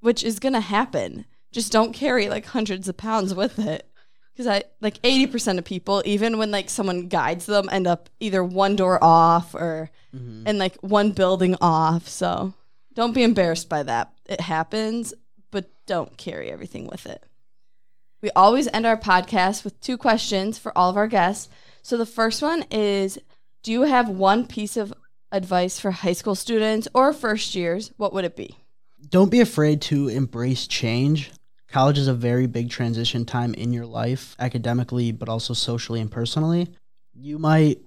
which 0.00 0.22
is 0.22 0.38
going 0.38 0.52
to 0.52 0.60
happen. 0.60 1.24
Just 1.54 1.70
don't 1.70 1.92
carry 1.92 2.28
like 2.28 2.46
hundreds 2.46 2.88
of 2.88 2.96
pounds 2.96 3.32
with 3.32 3.60
it. 3.60 3.88
Because 4.32 4.48
I 4.48 4.64
like 4.80 5.00
80% 5.02 5.58
of 5.58 5.64
people, 5.64 6.02
even 6.04 6.38
when 6.38 6.50
like 6.50 6.68
someone 6.68 7.06
guides 7.06 7.46
them, 7.46 7.68
end 7.70 7.86
up 7.86 8.10
either 8.18 8.42
one 8.42 8.74
door 8.74 8.98
off 9.02 9.54
or 9.54 9.92
mm-hmm. 10.12 10.42
and 10.46 10.58
like 10.58 10.74
one 10.82 11.12
building 11.12 11.54
off. 11.60 12.08
So 12.08 12.52
don't 12.94 13.14
be 13.14 13.22
embarrassed 13.22 13.68
by 13.68 13.84
that. 13.84 14.12
It 14.26 14.40
happens, 14.40 15.14
but 15.52 15.70
don't 15.86 16.16
carry 16.16 16.50
everything 16.50 16.88
with 16.88 17.06
it. 17.06 17.24
We 18.22 18.32
always 18.32 18.66
end 18.72 18.86
our 18.86 18.96
podcast 18.96 19.62
with 19.62 19.78
two 19.80 19.96
questions 19.96 20.58
for 20.58 20.76
all 20.76 20.90
of 20.90 20.96
our 20.96 21.06
guests. 21.06 21.48
So 21.82 21.96
the 21.96 22.04
first 22.04 22.42
one 22.42 22.64
is 22.72 23.20
Do 23.62 23.70
you 23.70 23.82
have 23.82 24.08
one 24.08 24.48
piece 24.48 24.76
of 24.76 24.92
advice 25.30 25.78
for 25.78 25.92
high 25.92 26.12
school 26.12 26.34
students 26.34 26.88
or 26.92 27.12
first 27.12 27.54
years? 27.54 27.92
What 27.98 28.12
would 28.12 28.24
it 28.24 28.34
be? 28.34 28.58
Don't 29.08 29.30
be 29.30 29.40
afraid 29.40 29.80
to 29.82 30.08
embrace 30.08 30.66
change. 30.66 31.30
College 31.74 31.98
is 31.98 32.06
a 32.06 32.14
very 32.14 32.46
big 32.46 32.70
transition 32.70 33.24
time 33.24 33.52
in 33.52 33.72
your 33.72 33.84
life, 33.84 34.36
academically, 34.38 35.10
but 35.10 35.28
also 35.28 35.54
socially 35.54 36.00
and 36.00 36.08
personally. 36.08 36.68
You 37.14 37.36
might 37.36 37.80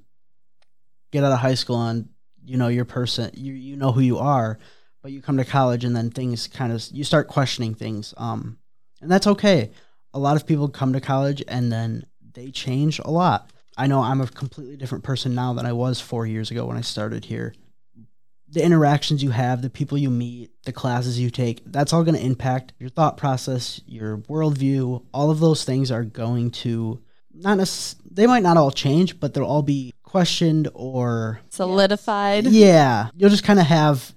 get 1.13 1.23
out 1.23 1.31
of 1.31 1.39
high 1.39 1.53
school 1.53 1.81
and 1.81 2.09
you 2.43 2.57
know 2.57 2.67
your 2.67 2.83
person, 2.83 3.31
you 3.33 3.53
you 3.53 3.77
know 3.77 3.93
who 3.93 4.01
you 4.01 4.17
are, 4.17 4.59
but 5.01 5.13
you 5.13 5.21
come 5.21 5.37
to 5.37 5.45
college 5.45 5.85
and 5.85 5.95
then 5.95 6.09
things 6.09 6.49
kind 6.49 6.73
of 6.73 6.85
you 6.91 7.05
start 7.05 7.29
questioning 7.29 7.75
things. 7.75 8.13
Um, 8.17 8.57
and 9.01 9.09
that's 9.09 9.25
okay. 9.25 9.71
A 10.13 10.19
lot 10.19 10.35
of 10.35 10.45
people 10.45 10.67
come 10.67 10.91
to 10.91 10.99
college 10.99 11.41
and 11.47 11.71
then 11.71 12.05
they 12.33 12.51
change 12.51 12.99
a 12.99 13.09
lot. 13.09 13.53
I 13.77 13.87
know 13.87 14.01
I'm 14.01 14.19
a 14.19 14.27
completely 14.27 14.75
different 14.75 15.05
person 15.05 15.33
now 15.33 15.53
than 15.53 15.65
I 15.65 15.71
was 15.71 16.01
four 16.01 16.27
years 16.27 16.51
ago 16.51 16.65
when 16.65 16.75
I 16.75 16.81
started 16.81 17.23
here 17.23 17.53
the 18.49 18.63
interactions 18.63 19.21
you 19.21 19.31
have, 19.31 19.61
the 19.61 19.69
people 19.69 19.97
you 19.97 20.09
meet, 20.09 20.51
the 20.63 20.71
classes 20.71 21.19
you 21.19 21.29
take, 21.29 21.61
that's 21.65 21.91
all 21.91 22.03
going 22.03 22.15
to 22.15 22.25
impact 22.25 22.73
your 22.79 22.89
thought 22.89 23.17
process, 23.17 23.81
your 23.85 24.17
worldview. 24.19 25.03
All 25.13 25.31
of 25.31 25.39
those 25.39 25.65
things 25.65 25.91
are 25.91 26.03
going 26.03 26.51
to 26.51 27.01
not 27.33 27.57
necessarily, 27.57 28.09
they 28.11 28.27
might 28.27 28.43
not 28.43 28.57
all 28.57 28.71
change, 28.71 29.19
but 29.19 29.33
they'll 29.33 29.43
all 29.43 29.61
be 29.61 29.93
questioned 30.03 30.69
or 30.73 31.41
solidified. 31.49 32.47
Yeah. 32.47 33.09
You'll 33.15 33.29
just 33.29 33.43
kind 33.43 33.59
of 33.59 33.65
have, 33.65 34.13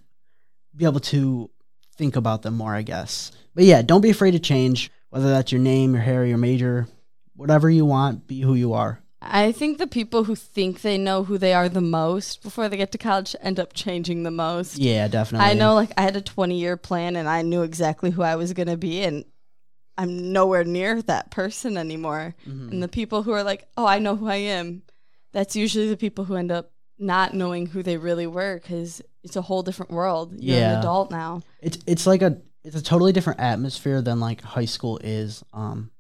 be 0.75 0.85
able 0.85 1.01
to 1.01 1.51
think 1.97 2.17
about 2.17 2.43
them 2.43 2.55
more, 2.55 2.75
I 2.75 2.83
guess. 2.83 3.33
But 3.55 3.65
yeah, 3.65 3.83
don't 3.83 4.01
be 4.01 4.11
afraid 4.11 4.31
to 4.31 4.39
change, 4.39 4.91
whether 5.11 5.29
that's 5.29 5.53
your 5.53 5.61
name, 5.61 5.93
your 5.93 6.03
hair, 6.03 6.25
your 6.25 6.39
major, 6.39 6.87
whatever 7.35 7.69
you 7.69 7.85
want, 7.85 8.27
be 8.27 8.41
who 8.41 8.55
you 8.55 8.73
are. 8.75 9.03
I 9.23 9.53
think 9.53 9.79
the 9.79 9.87
people 9.87 10.25
who 10.25 10.35
think 10.35 10.81
they 10.81 10.97
know 10.97 11.25
who 11.25 11.37
they 11.37 11.53
are 11.53 11.69
the 11.69 11.83
most 11.83 12.43
before 12.43 12.69
they 12.69 12.79
get 12.79 12.91
to 12.93 12.99
college 12.99 13.37
end 13.43 13.61
up 13.61 13.75
changing 13.75 14.23
the 14.23 14.31
most. 14.31 14.79
Yeah, 14.79 15.09
definitely. 15.09 15.47
I 15.47 15.55
know, 15.55 15.75
like, 15.75 15.93
I 15.99 16.03
had 16.03 16.17
a 16.17 16.23
20 16.23 16.59
year 16.59 16.77
plan 16.79 17.17
and 17.17 17.29
I 17.29 17.43
knew 17.43 17.63
exactly 17.63 18.11
who 18.11 18.23
I 18.23 18.37
was 18.37 18.55
going 18.55 18.69
to 18.69 18.79
be, 18.79 19.03
and 19.03 19.25
I'm 19.99 20.33
nowhere 20.33 20.65
near 20.65 21.03
that 21.03 21.31
person 21.31 21.77
anymore. 21.77 22.35
Mm-hmm. 22.49 22.71
And 22.71 22.83
the 22.83 22.89
people 22.89 23.23
who 23.23 23.33
are 23.33 23.43
like, 23.43 23.69
oh, 23.77 23.85
I 23.85 23.99
know 23.99 24.17
who 24.17 24.27
I 24.27 24.37
am, 24.37 24.83
that's 25.33 25.55
usually 25.55 25.91
the 25.91 25.99
people 25.99 26.25
who 26.25 26.37
end 26.37 26.51
up 26.51 26.73
not 26.99 27.35
knowing 27.35 27.67
who 27.67 27.83
they 27.83 27.99
really 27.99 28.27
were 28.27 28.59
because 28.59 29.03
it's 29.23 29.37
a 29.37 29.43
whole 29.43 29.63
different 29.63 29.93
world. 29.93 30.33
You're 30.39 30.57
yeah. 30.57 30.73
an 30.73 30.79
adult 30.79 31.11
now. 31.11 31.43
It's, 31.61 31.79
it's 31.87 32.07
like 32.07 32.23
a, 32.23 32.39
it's 32.65 32.77
a 32.77 32.83
totally 32.83 33.13
different 33.13 33.41
atmosphere 33.41 34.01
than 34.01 34.19
like 34.19 34.41
high 34.41 34.65
school 34.65 34.99
is. 35.05 35.45
Um, 35.53 35.91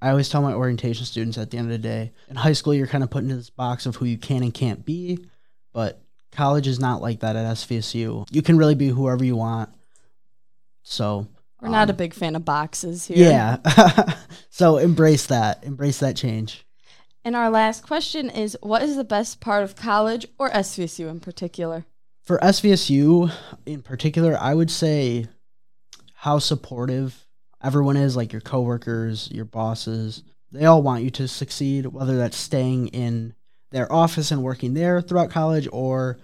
I 0.00 0.10
always 0.10 0.28
tell 0.28 0.42
my 0.42 0.52
orientation 0.52 1.06
students 1.06 1.38
at 1.38 1.50
the 1.50 1.58
end 1.58 1.68
of 1.68 1.72
the 1.72 1.78
day, 1.78 2.12
in 2.28 2.36
high 2.36 2.52
school, 2.52 2.74
you're 2.74 2.86
kind 2.86 3.02
of 3.02 3.10
put 3.10 3.22
into 3.22 3.36
this 3.36 3.50
box 3.50 3.86
of 3.86 3.96
who 3.96 4.04
you 4.04 4.18
can 4.18 4.42
and 4.42 4.52
can't 4.52 4.84
be, 4.84 5.18
but 5.72 6.02
college 6.32 6.66
is 6.66 6.78
not 6.78 7.00
like 7.00 7.20
that 7.20 7.36
at 7.36 7.46
SVSU. 7.56 8.26
You 8.30 8.42
can 8.42 8.58
really 8.58 8.74
be 8.74 8.88
whoever 8.88 9.24
you 9.24 9.36
want. 9.36 9.70
So 10.82 11.26
we're 11.60 11.68
um, 11.68 11.72
not 11.72 11.88
a 11.88 11.92
um, 11.92 11.96
big 11.96 12.14
fan 12.14 12.36
of 12.36 12.44
boxes 12.44 13.06
here. 13.06 13.16
Yeah. 13.16 14.14
so 14.50 14.76
embrace 14.78 15.26
that. 15.26 15.64
Embrace 15.64 15.98
that 16.00 16.16
change. 16.16 16.64
And 17.24 17.34
our 17.34 17.50
last 17.50 17.84
question 17.84 18.30
is 18.30 18.56
what 18.60 18.82
is 18.82 18.96
the 18.96 19.02
best 19.02 19.40
part 19.40 19.64
of 19.64 19.74
college 19.74 20.26
or 20.38 20.48
SVSU 20.50 21.10
in 21.10 21.18
particular? 21.18 21.84
For 22.22 22.38
SVSU 22.38 23.32
in 23.64 23.82
particular, 23.82 24.36
I 24.38 24.54
would 24.54 24.70
say 24.70 25.26
how 26.14 26.38
supportive 26.38 27.25
everyone 27.66 27.96
is 27.96 28.16
like 28.16 28.32
your 28.32 28.40
coworkers, 28.40 29.28
your 29.32 29.44
bosses. 29.44 30.22
They 30.52 30.66
all 30.66 30.82
want 30.82 31.02
you 31.02 31.10
to 31.10 31.26
succeed, 31.26 31.86
whether 31.86 32.16
that's 32.16 32.36
staying 32.36 32.88
in 32.88 33.34
their 33.72 33.92
office 33.92 34.30
and 34.30 34.42
working 34.42 34.74
there 34.74 35.02
throughout 35.02 35.30
college 35.30 35.68
or 35.72 36.18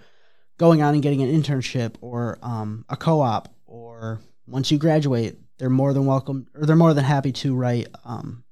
going 0.57 0.81
on 0.81 0.93
and 0.93 1.03
getting 1.03 1.21
an 1.21 1.29
internship 1.29 1.95
or 1.99 2.39
um, 2.41 2.85
a 2.87 2.95
co-op 2.95 3.53
or 3.65 4.21
once 4.47 4.71
you 4.71 4.77
graduate 4.77 5.37
they're 5.57 5.69
more 5.69 5.93
than 5.93 6.05
welcome 6.05 6.47
or 6.55 6.65
they're 6.65 6.75
more 6.75 6.93
than 6.93 7.03
happy 7.03 7.31
to 7.31 7.55
write 7.55 7.87
um, 8.05 8.43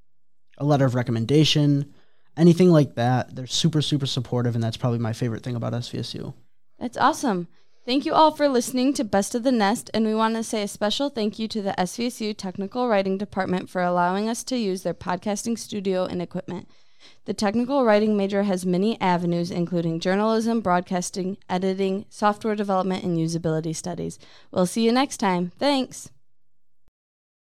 a 0.57 0.65
letter 0.65 0.86
of 0.86 0.95
recommendation 0.95 1.93
anything 2.36 2.69
like 2.69 2.95
that 2.95 3.33
they're 3.36 3.48
super 3.48 3.81
super 3.81 4.05
supportive 4.05 4.55
and 4.55 4.63
that's 4.63 4.77
probably 4.77 5.00
my 5.00 5.13
favorite 5.13 5.43
thing 5.43 5.55
about 5.55 5.74
svsu 5.74 6.33
that's 6.79 6.98
awesome 6.98 7.48
Thank 7.83 8.05
you 8.05 8.13
all 8.13 8.29
for 8.29 8.47
listening 8.47 8.93
to 8.93 9.03
Best 9.03 9.33
of 9.33 9.41
the 9.41 9.51
Nest, 9.51 9.89
and 9.91 10.05
we 10.05 10.13
want 10.13 10.35
to 10.35 10.43
say 10.43 10.61
a 10.61 10.67
special 10.67 11.09
thank 11.09 11.39
you 11.39 11.47
to 11.47 11.63
the 11.63 11.73
SVSU 11.79 12.38
Technical 12.38 12.88
Writing 12.88 13.17
Department 13.17 13.71
for 13.71 13.81
allowing 13.81 14.29
us 14.29 14.43
to 14.45 14.55
use 14.55 14.83
their 14.83 14.93
podcasting 14.93 15.57
studio 15.57 16.05
and 16.05 16.21
equipment. 16.21 16.69
The 17.25 17.33
technical 17.33 17.83
writing 17.83 18.15
major 18.15 18.43
has 18.43 18.67
many 18.67 19.01
avenues, 19.01 19.50
including 19.50 20.00
journalism, 20.00 20.61
broadcasting, 20.61 21.38
editing, 21.50 22.05
software 22.07 22.55
development, 22.55 23.03
and 23.03 23.17
usability 23.17 23.75
studies. 23.75 24.19
We'll 24.51 24.67
see 24.67 24.85
you 24.85 24.91
next 24.91 25.17
time. 25.17 25.51
Thanks. 25.57 26.11